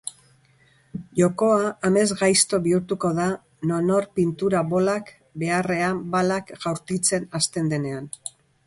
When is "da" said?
3.19-3.27